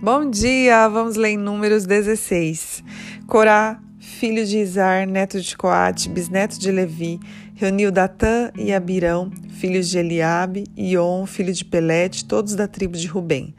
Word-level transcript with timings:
Bom 0.00 0.30
dia, 0.30 0.86
vamos 0.86 1.16
ler 1.16 1.30
em 1.30 1.36
Números 1.36 1.84
16. 1.84 2.84
Corá, 3.26 3.80
filho 3.98 4.46
de 4.46 4.58
Izar, 4.58 5.08
neto 5.08 5.40
de 5.40 5.56
Coate, 5.56 6.08
bisneto 6.08 6.56
de 6.56 6.70
Levi, 6.70 7.18
reuniu 7.56 7.90
Datã 7.90 8.52
e 8.56 8.72
Abirão, 8.72 9.28
filhos 9.48 9.88
de 9.88 9.98
Eliabe, 9.98 10.68
e 10.76 10.96
On, 10.96 11.26
filho 11.26 11.52
de 11.52 11.64
Pelete, 11.64 12.24
todos 12.24 12.54
da 12.54 12.68
tribo 12.68 12.96
de 12.96 13.08
Rubem. 13.08 13.52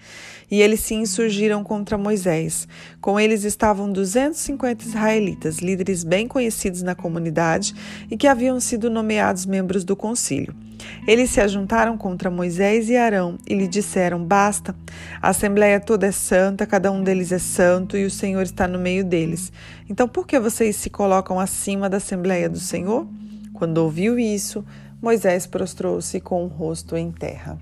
E 0.49 0.62
eles 0.62 0.80
se 0.80 0.95
insurgiram 0.95 1.62
contra 1.62 1.98
Moisés. 1.98 2.70
Com 3.02 3.20
eles 3.20 3.44
estavam 3.44 3.91
250 3.91 4.85
israelitas, 4.85 5.58
líderes 5.58 6.05
bem 6.05 6.26
conhecidos 6.26 6.81
na 6.81 6.95
comunidade 6.95 7.76
e 8.09 8.16
que 8.16 8.27
haviam 8.27 8.62
sido 8.62 8.90
nomeados 8.90 9.45
membros 9.45 9.84
do 9.84 9.94
concílio. 9.94 10.55
Eles 11.07 11.30
se 11.30 11.41
ajuntaram 11.41 11.98
contra 11.98 12.30
Moisés 12.30 12.90
e 12.90 12.98
Arão 12.98 13.38
e 13.48 13.53
lhe 13.53 13.67
disseram: 13.67 14.23
Basta, 14.23 14.76
a 15.22 15.30
assembleia 15.30 15.80
toda 15.80 16.08
é 16.08 16.12
santa, 16.12 16.66
cada 16.66 16.91
um 16.91 17.03
deles 17.03 17.31
é 17.31 17.40
santo 17.40 17.98
e 17.98 18.05
o 18.05 18.12
Senhor 18.12 18.44
está 18.44 18.67
no 18.67 18.80
meio 18.80 19.03
deles. 19.03 19.52
Então 19.89 20.08
por 20.08 20.27
que 20.27 20.39
vocês 20.39 20.76
se 20.76 20.89
colocam 20.89 21.39
acima 21.39 21.89
da 21.89 21.98
assembleia 21.98 22.50
do 22.50 22.59
Senhor? 22.59 23.08
Quando 23.53 23.80
ouviu 23.80 24.17
isso, 24.17 24.63
Moisés 25.02 25.45
prostrou-se 25.45 26.20
com 26.20 26.44
o 26.44 26.48
rosto 26.48 26.95
em 26.95 27.11
terra. 27.11 27.58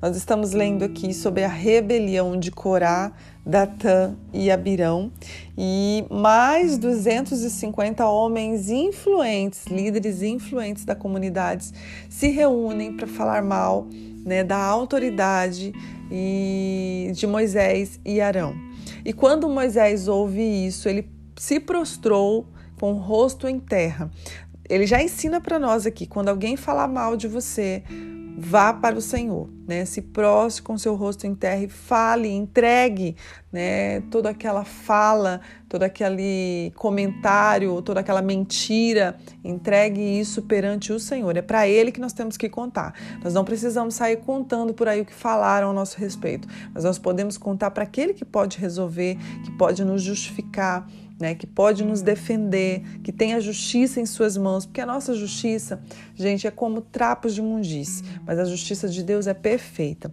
Nós 0.00 0.14
estamos 0.14 0.52
lendo 0.52 0.84
aqui 0.84 1.14
sobre 1.14 1.42
a 1.42 1.48
rebelião 1.48 2.38
de 2.38 2.50
Corá, 2.50 3.12
Datã 3.46 4.14
e 4.30 4.50
Abirão 4.50 5.10
e 5.56 6.04
mais 6.10 6.76
250 6.76 8.06
homens 8.06 8.68
influentes, 8.68 9.64
líderes 9.66 10.20
influentes 10.20 10.84
da 10.84 10.94
comunidade, 10.94 11.72
se 12.10 12.28
reúnem 12.28 12.94
para 12.94 13.06
falar 13.06 13.42
mal 13.42 13.86
né, 14.22 14.44
da 14.44 14.58
autoridade 14.58 15.72
e 16.10 17.10
de 17.14 17.26
Moisés 17.26 17.98
e 18.04 18.20
Arão. 18.20 18.54
E 19.02 19.14
quando 19.14 19.48
Moisés 19.48 20.08
ouve 20.08 20.66
isso, 20.66 20.90
ele 20.90 21.08
se 21.36 21.58
prostrou 21.58 22.46
com 22.78 22.92
o 22.92 22.98
rosto 22.98 23.48
em 23.48 23.58
terra. 23.58 24.10
Ele 24.68 24.86
já 24.86 25.02
ensina 25.02 25.40
para 25.40 25.58
nós 25.58 25.86
aqui: 25.86 26.06
quando 26.06 26.28
alguém 26.28 26.54
falar 26.54 26.86
mal 26.86 27.16
de 27.16 27.28
você, 27.28 27.82
vá 28.38 28.72
para 28.72 28.96
o 28.96 29.00
Senhor, 29.00 29.48
né? 29.66 29.84
Se 29.86 30.02
prostre 30.02 30.62
com 30.62 30.76
seu 30.76 30.94
rosto 30.94 31.26
em 31.26 31.34
terra 31.34 31.62
e 31.62 31.68
fale, 31.68 32.28
entregue, 32.28 33.16
né? 33.50 34.02
Toda 34.10 34.28
aquela 34.28 34.62
fala, 34.62 35.40
todo 35.68 35.82
aquele 35.82 36.70
comentário, 36.76 37.80
toda 37.80 38.00
aquela 38.00 38.20
mentira, 38.20 39.16
entregue 39.42 40.00
isso 40.00 40.42
perante 40.42 40.92
o 40.92 41.00
Senhor. 41.00 41.34
É 41.36 41.42
para 41.42 41.66
Ele 41.66 41.90
que 41.90 42.00
nós 42.00 42.12
temos 42.12 42.36
que 42.36 42.48
contar. 42.48 42.92
Nós 43.24 43.32
não 43.32 43.44
precisamos 43.44 43.94
sair 43.94 44.18
contando 44.18 44.74
por 44.74 44.86
aí 44.86 45.00
o 45.00 45.06
que 45.06 45.14
falaram 45.14 45.70
a 45.70 45.72
nosso 45.72 45.98
respeito, 45.98 46.46
mas 46.74 46.84
nós 46.84 46.98
podemos 46.98 47.38
contar 47.38 47.70
para 47.70 47.84
aquele 47.84 48.12
que 48.12 48.24
pode 48.24 48.58
resolver, 48.58 49.16
que 49.44 49.50
pode 49.52 49.82
nos 49.82 50.02
justificar 50.02 50.86
né, 51.18 51.34
que 51.34 51.46
pode 51.46 51.84
nos 51.84 52.02
defender, 52.02 52.82
que 53.02 53.12
tem 53.12 53.34
a 53.34 53.40
justiça 53.40 54.00
em 54.00 54.06
suas 54.06 54.36
mãos, 54.36 54.66
porque 54.66 54.80
a 54.80 54.86
nossa 54.86 55.14
justiça, 55.14 55.80
gente, 56.14 56.46
é 56.46 56.50
como 56.50 56.80
trapos 56.80 57.34
de 57.34 57.40
mundice, 57.40 58.02
mas 58.26 58.38
a 58.38 58.44
justiça 58.44 58.88
de 58.88 59.02
Deus 59.02 59.26
é 59.26 59.34
perfeita. 59.34 60.12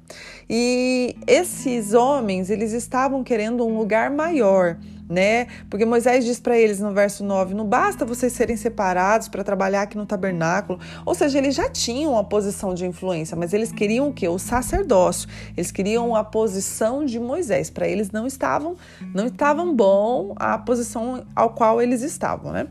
E 0.50 1.16
esses 1.28 1.94
homens, 1.94 2.50
eles 2.50 2.72
estavam 2.72 3.24
querendo 3.24 3.66
um 3.66 3.78
lugar 3.78 4.09
maior, 4.09 4.78
né? 5.09 5.48
Porque 5.70 5.86
Moisés 5.86 6.26
diz 6.26 6.40
para 6.40 6.58
eles 6.58 6.80
no 6.80 6.92
verso 6.92 7.23
9: 7.23 7.54
não 7.54 7.66
basta 7.66 8.06
vocês 8.06 8.34
serem 8.34 8.56
separados 8.56 9.28
para 9.28 9.44
trabalhar 9.44 9.84
aqui 9.84 9.98
no 9.98 10.06
tabernáculo. 10.06 10.80
Ou 11.06 11.14
seja, 11.14 11.38
eles 11.38 11.56
já 11.56 11.70
tinham 11.70 12.14
uma 12.14 12.23
posição 12.23 12.73
de 12.73 12.86
influência, 12.86 13.36
mas 13.36 13.54
eles 13.54 13.72
queriam 13.72 14.09
o 14.09 14.14
quê? 14.14 14.28
O 14.28 14.40
sacerdócio. 14.40 15.28
Eles 15.56 15.72
queriam 15.72 16.16
a 16.16 16.24
posição 16.24 17.06
de 17.06 17.20
Moisés. 17.20 17.70
Para 17.70 17.88
eles 17.88 18.12
não 18.12 18.26
estavam, 18.26 18.76
não 19.14 19.28
estavam 19.28 19.75
bom 19.75 20.34
a 20.36 20.58
posição 20.58 21.25
ao 21.36 21.52
qual 21.52 21.81
eles 21.81 22.02
estavam, 22.02 22.52
né? 22.52 22.68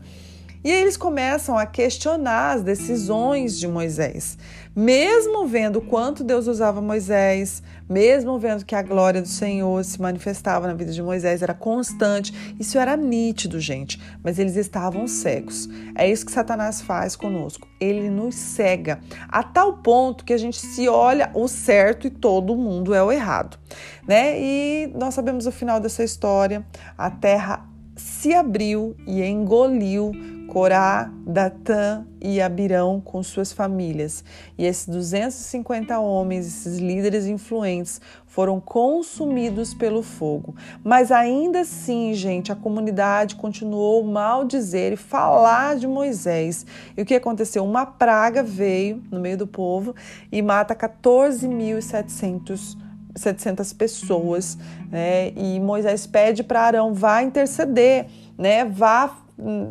E 0.63 0.71
aí 0.71 0.81
eles 0.81 0.95
começam 0.95 1.57
a 1.57 1.65
questionar 1.65 2.53
as 2.53 2.63
decisões 2.63 3.59
de 3.59 3.67
Moisés. 3.67 4.37
Mesmo 4.73 5.45
vendo 5.45 5.81
quanto 5.81 6.23
Deus 6.23 6.47
usava 6.47 6.81
Moisés, 6.81 7.61
mesmo 7.87 8.39
vendo 8.39 8.63
que 8.63 8.73
a 8.73 8.81
glória 8.81 9.21
do 9.21 9.27
Senhor 9.27 9.83
se 9.83 10.01
manifestava 10.01 10.65
na 10.65 10.73
vida 10.73 10.93
de 10.93 11.03
Moisés, 11.03 11.41
era 11.41 11.53
constante, 11.53 12.55
isso 12.57 12.79
era 12.79 12.95
nítido, 12.95 13.59
gente, 13.59 14.01
mas 14.23 14.39
eles 14.39 14.55
estavam 14.55 15.05
cegos. 15.05 15.67
É 15.95 16.09
isso 16.09 16.25
que 16.25 16.31
Satanás 16.31 16.81
faz 16.81 17.15
conosco. 17.15 17.67
Ele 17.77 18.09
nos 18.09 18.33
cega 18.33 19.01
a 19.27 19.43
tal 19.43 19.79
ponto 19.79 20.23
que 20.23 20.31
a 20.31 20.37
gente 20.37 20.65
se 20.65 20.87
olha 20.87 21.29
o 21.33 21.45
certo 21.47 22.07
e 22.07 22.09
todo 22.09 22.55
mundo 22.55 22.93
é 22.93 23.03
o 23.03 23.11
errado, 23.11 23.59
né? 24.07 24.39
E 24.39 24.91
nós 24.95 25.13
sabemos 25.13 25.45
o 25.45 25.51
final 25.51 25.81
dessa 25.81 26.05
história. 26.05 26.65
A 26.97 27.11
terra 27.11 27.72
se 28.03 28.33
abriu 28.33 28.95
e 29.07 29.23
engoliu 29.23 30.11
Corá, 30.47 31.09
Datã 31.25 32.05
e 32.21 32.41
Abirão 32.41 33.01
com 33.01 33.23
suas 33.23 33.53
famílias. 33.53 34.23
E 34.57 34.65
esses 34.65 34.87
250 34.87 35.97
homens, 35.99 36.45
esses 36.45 36.79
líderes 36.79 37.25
influentes, 37.25 38.01
foram 38.27 38.59
consumidos 38.59 39.73
pelo 39.73 40.03
fogo. 40.03 40.53
Mas 40.83 41.11
ainda 41.11 41.61
assim, 41.61 42.13
gente, 42.13 42.51
a 42.51 42.55
comunidade 42.55 43.35
continuou 43.35 44.03
mal 44.03 44.43
dizer 44.43 44.91
e 44.93 44.97
falar 44.97 45.77
de 45.77 45.87
Moisés. 45.87 46.65
E 46.95 47.01
o 47.01 47.05
que 47.05 47.15
aconteceu? 47.15 47.63
Uma 47.63 47.85
praga 47.85 48.43
veio 48.43 49.01
no 49.09 49.19
meio 49.19 49.37
do 49.37 49.47
povo 49.47 49.95
e 50.31 50.41
mata 50.41 50.75
14.700 50.75 52.77
700 53.15 53.73
pessoas, 53.73 54.57
né? 54.89 55.29
E 55.35 55.59
Moisés 55.59 56.07
pede 56.07 56.43
para 56.43 56.61
Arão 56.61 56.93
vá 56.93 57.21
interceder, 57.21 58.07
né? 58.37 58.65
Vá 58.65 59.17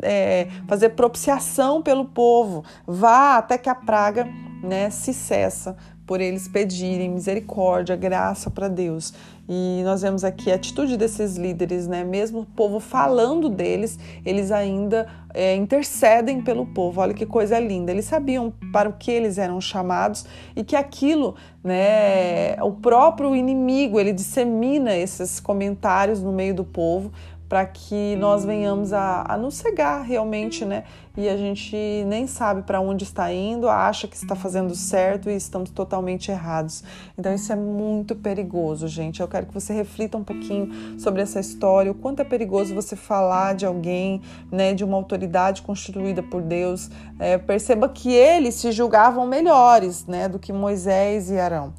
é, 0.01 0.47
fazer 0.67 0.89
propiciação 0.89 1.81
pelo 1.81 2.05
povo, 2.05 2.63
vá 2.85 3.37
até 3.37 3.57
que 3.57 3.69
a 3.69 3.75
praga 3.75 4.27
né, 4.61 4.89
se 4.89 5.13
cessa 5.13 5.75
por 6.05 6.19
eles 6.19 6.47
pedirem 6.47 7.09
misericórdia, 7.09 7.95
graça 7.95 8.49
para 8.49 8.67
Deus. 8.67 9.13
E 9.47 9.81
nós 9.83 10.01
vemos 10.01 10.23
aqui 10.23 10.51
a 10.51 10.55
atitude 10.55 10.95
desses 10.95 11.35
líderes, 11.35 11.85
né? 11.85 12.03
Mesmo 12.03 12.41
o 12.41 12.45
povo 12.45 12.79
falando 12.79 13.49
deles, 13.49 13.99
eles 14.25 14.51
ainda 14.51 15.05
é, 15.33 15.53
intercedem 15.55 16.41
pelo 16.41 16.65
povo. 16.65 17.01
Olha 17.01 17.13
que 17.13 17.25
coisa 17.25 17.59
linda. 17.59 17.91
Eles 17.91 18.05
sabiam 18.05 18.53
para 18.71 18.87
o 18.87 18.93
que 18.93 19.11
eles 19.11 19.37
eram 19.37 19.59
chamados 19.59 20.25
e 20.55 20.63
que 20.63 20.77
aquilo, 20.77 21.35
né? 21.61 22.55
O 22.61 22.71
próprio 22.71 23.35
inimigo 23.35 23.99
ele 23.99 24.13
dissemina 24.13 24.95
esses 24.95 25.41
comentários 25.41 26.21
no 26.21 26.31
meio 26.31 26.53
do 26.53 26.63
povo 26.63 27.11
para 27.53 27.67
que 27.67 28.15
nós 28.15 28.43
venhamos 28.43 28.93
a, 28.93 29.25
a 29.29 29.37
nos 29.37 29.53
cegar 29.53 30.01
realmente, 30.01 30.65
né? 30.65 30.85
E 31.15 31.29
a 31.29 31.37
gente 31.37 31.77
nem 32.07 32.25
sabe 32.25 32.63
para 32.63 32.81
onde 32.81 33.03
está 33.03 33.31
indo, 33.31 33.69
acha 33.69 34.07
que 34.07 34.15
está 34.15 34.35
fazendo 34.35 34.73
certo 34.73 35.29
e 35.29 35.35
estamos 35.35 35.69
totalmente 35.69 36.31
errados. 36.31 36.83
Então 37.15 37.31
isso 37.31 37.53
é 37.53 37.55
muito 37.55 38.15
perigoso, 38.15 38.87
gente. 38.87 39.21
Eu 39.21 39.27
quero 39.27 39.45
que 39.45 39.53
você 39.53 39.71
reflita 39.71 40.17
um 40.17 40.23
pouquinho 40.23 40.99
sobre 40.99 41.21
essa 41.21 41.39
história, 41.39 41.91
o 41.91 41.93
quanto 41.93 42.23
é 42.23 42.25
perigoso 42.25 42.73
você 42.73 42.95
falar 42.95 43.53
de 43.53 43.67
alguém, 43.67 44.23
né, 44.51 44.73
de 44.73 44.83
uma 44.83 44.97
autoridade 44.97 45.61
constituída 45.61 46.23
por 46.23 46.41
Deus. 46.41 46.89
É, 47.19 47.37
perceba 47.37 47.87
que 47.87 48.11
eles 48.11 48.55
se 48.55 48.71
julgavam 48.71 49.27
melhores, 49.27 50.07
né, 50.07 50.27
do 50.27 50.39
que 50.39 50.51
Moisés 50.51 51.29
e 51.29 51.39
Arão. 51.39 51.71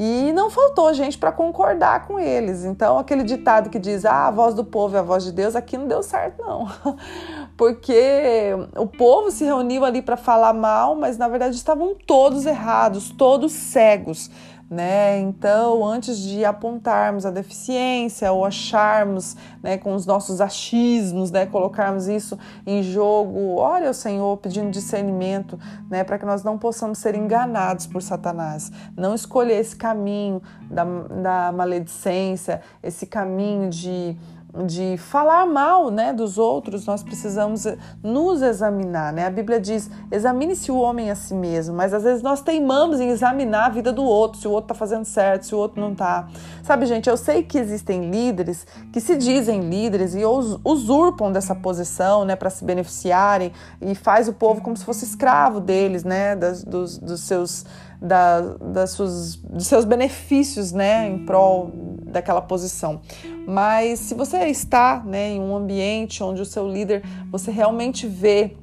E 0.00 0.32
não 0.32 0.48
faltou 0.48 0.94
gente 0.94 1.18
para 1.18 1.32
concordar 1.32 2.06
com 2.06 2.20
eles. 2.20 2.64
Então, 2.64 2.98
aquele 2.98 3.24
ditado 3.24 3.68
que 3.68 3.80
diz: 3.80 4.04
ah, 4.04 4.28
a 4.28 4.30
voz 4.30 4.54
do 4.54 4.64
povo 4.64 4.94
é 4.94 5.00
a 5.00 5.02
voz 5.02 5.24
de 5.24 5.32
Deus, 5.32 5.56
aqui 5.56 5.76
não 5.76 5.88
deu 5.88 6.04
certo, 6.04 6.40
não. 6.40 6.68
Porque 7.58 8.52
o 8.76 8.86
povo 8.86 9.32
se 9.32 9.44
reuniu 9.44 9.84
ali 9.84 10.00
para 10.00 10.16
falar 10.16 10.52
mal, 10.52 10.94
mas 10.94 11.18
na 11.18 11.26
verdade 11.26 11.56
estavam 11.56 11.96
todos 12.06 12.46
errados, 12.46 13.10
todos 13.10 13.50
cegos 13.50 14.30
né? 14.70 15.18
Então, 15.20 15.84
antes 15.84 16.18
de 16.18 16.44
apontarmos 16.44 17.24
a 17.24 17.30
deficiência 17.30 18.30
ou 18.30 18.44
acharmos, 18.44 19.34
né, 19.62 19.78
com 19.78 19.94
os 19.94 20.04
nossos 20.04 20.40
achismos, 20.40 21.30
né, 21.30 21.46
colocarmos 21.46 22.06
isso 22.06 22.38
em 22.66 22.82
jogo, 22.82 23.56
olha 23.56 23.90
o 23.90 23.94
Senhor 23.94 24.36
pedindo 24.36 24.70
discernimento, 24.70 25.58
né, 25.90 26.04
para 26.04 26.18
que 26.18 26.26
nós 26.26 26.42
não 26.42 26.58
possamos 26.58 26.98
ser 26.98 27.14
enganados 27.14 27.86
por 27.86 28.02
Satanás, 28.02 28.70
não 28.94 29.14
escolher 29.14 29.58
esse 29.58 29.74
caminho 29.74 30.42
da, 30.70 30.84
da 30.84 31.52
maledicência, 31.52 32.60
esse 32.82 33.06
caminho 33.06 33.70
de 33.70 34.16
de 34.64 34.96
falar 34.96 35.46
mal 35.46 35.90
né, 35.90 36.12
dos 36.12 36.38
outros, 36.38 36.86
nós 36.86 37.02
precisamos 37.02 37.66
nos 38.02 38.40
examinar. 38.40 39.12
Né? 39.12 39.26
A 39.26 39.30
Bíblia 39.30 39.60
diz: 39.60 39.90
examine-se 40.10 40.72
o 40.72 40.78
homem 40.78 41.10
a 41.10 41.14
si 41.14 41.34
mesmo, 41.34 41.76
mas 41.76 41.92
às 41.92 42.02
vezes 42.02 42.22
nós 42.22 42.40
teimamos 42.40 42.98
em 42.98 43.08
examinar 43.08 43.66
a 43.66 43.68
vida 43.68 43.92
do 43.92 44.02
outro, 44.02 44.40
se 44.40 44.48
o 44.48 44.50
outro 44.50 44.72
está 44.72 44.74
fazendo 44.74 45.04
certo, 45.04 45.46
se 45.46 45.54
o 45.54 45.58
outro 45.58 45.80
não 45.80 45.92
está. 45.92 46.28
Sabe, 46.62 46.86
gente, 46.86 47.08
eu 47.08 47.16
sei 47.16 47.42
que 47.42 47.58
existem 47.58 48.10
líderes 48.10 48.66
que 48.92 49.00
se 49.00 49.16
dizem 49.16 49.68
líderes 49.68 50.14
e 50.14 50.22
usurpam 50.24 51.30
dessa 51.30 51.54
posição 51.54 52.24
né, 52.24 52.34
para 52.34 52.50
se 52.50 52.64
beneficiarem 52.64 53.52
e 53.80 53.94
faz 53.94 54.28
o 54.28 54.32
povo 54.32 54.60
como 54.62 54.76
se 54.76 54.84
fosse 54.84 55.04
escravo 55.04 55.60
deles, 55.60 56.04
né, 56.04 56.34
das, 56.34 56.64
dos, 56.64 56.98
dos 56.98 57.20
seus 57.20 57.66
da, 58.00 58.40
das 58.40 58.90
suas, 58.90 59.36
dos 59.36 59.66
seus 59.66 59.84
benefícios, 59.84 60.72
né, 60.72 61.08
em 61.08 61.24
prol 61.24 61.72
daquela 62.04 62.40
posição. 62.40 63.00
Mas 63.46 64.00
se 64.00 64.14
você 64.14 64.46
está, 64.46 65.02
né, 65.04 65.30
em 65.30 65.40
um 65.40 65.56
ambiente 65.56 66.22
onde 66.22 66.40
o 66.40 66.46
seu 66.46 66.68
líder, 66.68 67.02
você 67.30 67.50
realmente 67.50 68.06
vê, 68.06 68.56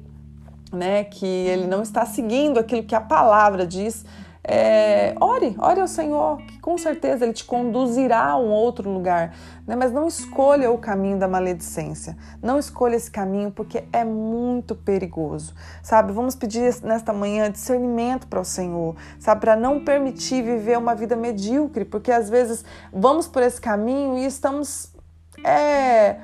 né, 0.72 1.04
que 1.04 1.26
ele 1.26 1.66
não 1.66 1.82
está 1.82 2.06
seguindo 2.06 2.58
aquilo 2.58 2.82
que 2.82 2.94
a 2.94 3.00
palavra 3.00 3.66
diz, 3.66 4.04
é, 4.48 5.12
ore, 5.20 5.56
ore 5.58 5.80
ao 5.80 5.88
Senhor, 5.88 6.36
que 6.38 6.60
com 6.60 6.78
certeza 6.78 7.24
Ele 7.24 7.32
te 7.32 7.44
conduzirá 7.44 8.26
a 8.26 8.38
um 8.38 8.48
outro 8.48 8.88
lugar. 8.88 9.34
Né? 9.66 9.74
Mas 9.74 9.90
não 9.90 10.06
escolha 10.06 10.70
o 10.70 10.78
caminho 10.78 11.18
da 11.18 11.26
maledicência. 11.26 12.16
Não 12.40 12.56
escolha 12.56 12.94
esse 12.94 13.10
caminho 13.10 13.50
porque 13.50 13.82
é 13.92 14.04
muito 14.04 14.76
perigoso. 14.76 15.52
Sabe? 15.82 16.12
Vamos 16.12 16.36
pedir 16.36 16.72
nesta 16.84 17.12
manhã 17.12 17.50
discernimento 17.50 18.28
para 18.28 18.40
o 18.40 18.44
Senhor, 18.44 18.94
sabe? 19.18 19.40
Para 19.40 19.56
não 19.56 19.84
permitir 19.84 20.42
viver 20.42 20.78
uma 20.78 20.94
vida 20.94 21.16
medíocre, 21.16 21.84
porque 21.84 22.12
às 22.12 22.30
vezes 22.30 22.64
vamos 22.92 23.26
por 23.26 23.42
esse 23.42 23.60
caminho 23.60 24.16
e 24.16 24.26
estamos. 24.26 24.94
É, 25.44 26.16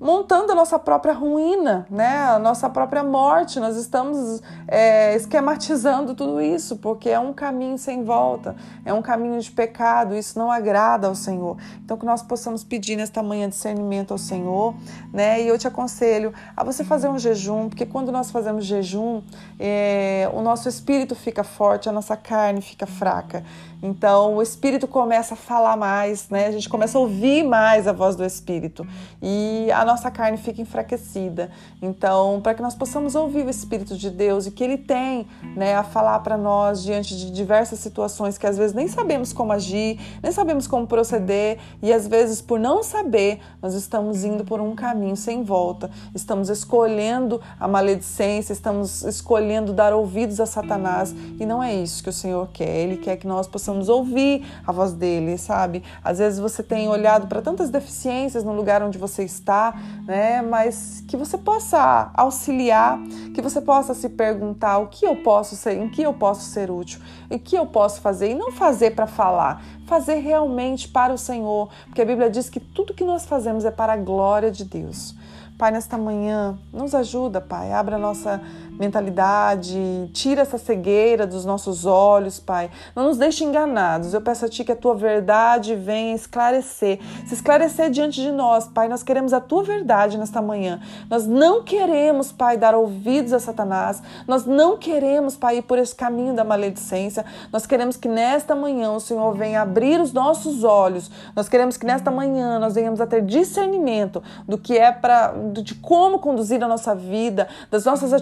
montando 0.00 0.52
a 0.52 0.54
nossa 0.54 0.78
própria 0.78 1.12
ruína, 1.12 1.86
né? 1.90 2.18
a 2.18 2.38
nossa 2.38 2.70
própria 2.70 3.02
morte. 3.02 3.58
Nós 3.58 3.76
estamos 3.76 4.40
é, 4.66 5.16
esquematizando 5.16 6.14
tudo 6.14 6.40
isso, 6.40 6.76
porque 6.76 7.08
é 7.08 7.18
um 7.18 7.32
caminho 7.32 7.76
sem 7.76 8.04
volta, 8.04 8.54
é 8.84 8.92
um 8.92 9.02
caminho 9.02 9.40
de 9.40 9.50
pecado, 9.50 10.16
isso 10.16 10.38
não 10.38 10.50
agrada 10.50 11.08
ao 11.08 11.14
Senhor. 11.14 11.56
Então, 11.84 11.96
que 11.96 12.06
nós 12.06 12.22
possamos 12.22 12.62
pedir 12.62 12.96
nesta 12.96 13.22
manhã 13.22 13.48
discernimento 13.48 14.12
ao 14.12 14.18
Senhor, 14.18 14.74
né? 15.12 15.42
E 15.42 15.48
eu 15.48 15.58
te 15.58 15.66
aconselho 15.66 16.32
a 16.56 16.62
você 16.62 16.84
fazer 16.84 17.08
um 17.08 17.18
jejum, 17.18 17.68
porque 17.68 17.84
quando 17.84 18.12
nós 18.12 18.30
fazemos 18.30 18.64
jejum, 18.64 19.22
é, 19.58 20.30
o 20.32 20.40
nosso 20.40 20.68
espírito 20.68 21.14
fica 21.14 21.42
forte, 21.42 21.88
a 21.88 21.92
nossa 21.92 22.16
carne 22.16 22.60
fica 22.60 22.86
fraca. 22.86 23.44
Então, 23.82 24.36
o 24.36 24.42
espírito 24.42 24.88
começa 24.88 25.34
a 25.34 25.36
falar 25.36 25.76
mais, 25.76 26.28
né? 26.28 26.46
A 26.46 26.50
gente 26.50 26.68
começa 26.68 26.98
a 26.98 27.00
ouvir 27.00 27.44
mais 27.44 27.86
a 27.86 27.92
voz 27.92 28.16
do 28.16 28.24
espírito 28.24 28.86
e 29.22 29.70
a 29.72 29.84
nossa 29.88 30.10
carne 30.10 30.36
fica 30.36 30.60
enfraquecida. 30.60 31.50
Então, 31.80 32.40
para 32.42 32.52
que 32.52 32.60
nós 32.60 32.74
possamos 32.74 33.14
ouvir 33.14 33.46
o 33.46 33.50
espírito 33.50 33.96
de 33.96 34.10
Deus 34.10 34.46
e 34.46 34.50
que 34.50 34.62
ele 34.62 34.76
tem, 34.76 35.26
né, 35.56 35.74
a 35.74 35.82
falar 35.82 36.18
para 36.18 36.36
nós 36.36 36.82
diante 36.82 37.16
de 37.16 37.30
diversas 37.30 37.78
situações 37.78 38.36
que 38.36 38.46
às 38.46 38.58
vezes 38.58 38.74
nem 38.74 38.86
sabemos 38.86 39.32
como 39.32 39.50
agir, 39.50 39.98
nem 40.22 40.30
sabemos 40.30 40.66
como 40.66 40.86
proceder 40.86 41.58
e 41.82 41.90
às 41.90 42.06
vezes 42.06 42.42
por 42.42 42.60
não 42.60 42.82
saber, 42.82 43.40
nós 43.62 43.72
estamos 43.72 44.24
indo 44.24 44.44
por 44.44 44.60
um 44.60 44.74
caminho 44.74 45.16
sem 45.16 45.42
volta. 45.42 45.90
Estamos 46.14 46.50
escolhendo 46.50 47.40
a 47.58 47.66
maledicência, 47.66 48.52
estamos 48.52 49.02
escolhendo 49.04 49.72
dar 49.72 49.94
ouvidos 49.94 50.38
a 50.38 50.44
Satanás 50.44 51.14
e 51.40 51.46
não 51.46 51.62
é 51.62 51.74
isso 51.74 52.02
que 52.02 52.10
o 52.10 52.12
Senhor 52.12 52.48
quer. 52.52 52.76
Ele 52.76 52.98
quer 52.98 53.16
que 53.16 53.26
nós 53.26 53.46
possamos 53.46 53.88
ouvir 53.88 54.44
a 54.66 54.70
voz 54.70 54.92
dele, 54.92 55.38
sabe? 55.38 55.82
Às 56.04 56.18
vezes 56.18 56.38
você 56.38 56.62
tem 56.62 56.88
olhado 56.88 57.26
para 57.26 57.40
tantas 57.40 57.70
deficiências 57.70 58.44
no 58.44 58.52
lugar 58.52 58.82
onde 58.82 58.98
você 58.98 59.24
está, 59.24 59.77
né? 60.06 60.42
Mas 60.42 61.04
que 61.06 61.16
você 61.16 61.36
possa 61.36 62.10
auxiliar, 62.14 62.98
que 63.34 63.42
você 63.42 63.60
possa 63.60 63.94
se 63.94 64.08
perguntar 64.08 64.78
o 64.78 64.88
que 64.88 65.06
eu 65.06 65.16
posso 65.16 65.56
ser, 65.56 65.76
em 65.76 65.88
que 65.88 66.02
eu 66.02 66.14
posso 66.14 66.42
ser 66.42 66.70
útil, 66.70 67.00
o 67.30 67.38
que 67.38 67.56
eu 67.56 67.66
posso 67.66 68.00
fazer 68.00 68.30
e 68.30 68.34
não 68.34 68.52
fazer 68.52 68.92
para 68.92 69.06
falar, 69.06 69.62
fazer 69.86 70.16
realmente 70.16 70.88
para 70.88 71.12
o 71.12 71.18
Senhor, 71.18 71.68
porque 71.86 72.02
a 72.02 72.04
Bíblia 72.04 72.30
diz 72.30 72.48
que 72.48 72.60
tudo 72.60 72.94
que 72.94 73.04
nós 73.04 73.26
fazemos 73.26 73.64
é 73.64 73.70
para 73.70 73.92
a 73.92 73.96
glória 73.96 74.50
de 74.50 74.64
Deus. 74.64 75.14
Pai, 75.58 75.72
nesta 75.72 75.98
manhã, 75.98 76.56
nos 76.72 76.94
ajuda, 76.94 77.40
Pai. 77.40 77.72
Abra 77.72 77.98
nossa 77.98 78.40
mentalidade, 78.78 80.10
tira 80.12 80.42
essa 80.42 80.58
cegueira 80.58 81.26
dos 81.26 81.44
nossos 81.44 81.84
olhos, 81.84 82.38
Pai. 82.38 82.70
Não 82.94 83.04
nos 83.04 83.16
deixe 83.16 83.44
enganados. 83.44 84.14
Eu 84.14 84.20
peço 84.20 84.44
a 84.44 84.48
Ti 84.48 84.64
que 84.64 84.72
a 84.72 84.76
Tua 84.76 84.94
verdade 84.94 85.74
venha 85.74 86.14
esclarecer, 86.14 87.00
se 87.26 87.34
esclarecer 87.34 87.90
diante 87.90 88.20
de 88.20 88.30
nós, 88.30 88.68
Pai. 88.68 88.88
Nós 88.88 89.02
queremos 89.02 89.32
a 89.32 89.40
Tua 89.40 89.62
verdade 89.62 90.16
nesta 90.16 90.40
manhã. 90.40 90.80
Nós 91.10 91.26
não 91.26 91.62
queremos, 91.62 92.30
Pai, 92.30 92.56
dar 92.56 92.74
ouvidos 92.74 93.32
a 93.32 93.40
Satanás. 93.40 94.02
Nós 94.26 94.44
não 94.44 94.76
queremos, 94.76 95.36
Pai, 95.36 95.58
ir 95.58 95.62
por 95.62 95.78
esse 95.78 95.94
caminho 95.94 96.34
da 96.34 96.44
maledicência. 96.44 97.24
Nós 97.52 97.66
queremos 97.66 97.96
que 97.96 98.08
nesta 98.08 98.54
manhã 98.54 98.92
o 98.92 99.00
Senhor 99.00 99.34
venha 99.34 99.62
abrir 99.62 100.00
os 100.00 100.12
nossos 100.12 100.64
olhos. 100.64 101.10
Nós 101.34 101.48
queremos 101.48 101.76
que 101.76 101.86
nesta 101.86 102.10
manhã 102.10 102.58
nós 102.58 102.74
venhamos 102.74 103.00
a 103.00 103.06
ter 103.06 103.22
discernimento 103.22 104.22
do 104.46 104.56
que 104.56 104.76
é 104.76 104.92
para 104.92 105.34
de 105.52 105.74
como 105.74 106.18
conduzir 106.18 106.62
a 106.62 106.68
nossa 106.68 106.94
vida, 106.94 107.48
das 107.70 107.84
nossas 107.84 108.12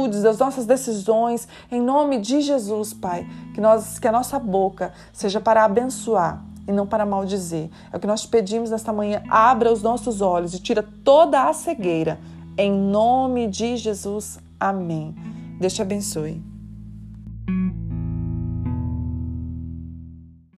atitudes, 0.00 0.22
das 0.22 0.38
nossas 0.38 0.66
decisões, 0.66 1.46
em 1.70 1.80
nome 1.80 2.18
de 2.18 2.40
Jesus, 2.40 2.94
Pai. 2.94 3.26
Que, 3.54 3.60
nós, 3.60 3.98
que 3.98 4.08
a 4.08 4.12
nossa 4.12 4.38
boca 4.38 4.92
seja 5.12 5.40
para 5.40 5.64
abençoar 5.64 6.44
e 6.66 6.72
não 6.72 6.86
para 6.86 7.04
maldizer. 7.04 7.68
É 7.92 7.96
o 7.96 8.00
que 8.00 8.06
nós 8.06 8.22
te 8.22 8.28
pedimos 8.28 8.70
nesta 8.70 8.92
manhã. 8.92 9.22
Abra 9.28 9.72
os 9.72 9.82
nossos 9.82 10.20
olhos 10.20 10.54
e 10.54 10.60
tira 10.60 10.86
toda 11.04 11.48
a 11.48 11.52
cegueira. 11.52 12.18
Em 12.56 12.72
nome 12.72 13.46
de 13.46 13.76
Jesus. 13.76 14.38
Amém. 14.58 15.14
Deus 15.58 15.72
te 15.72 15.82
abençoe. 15.82 16.49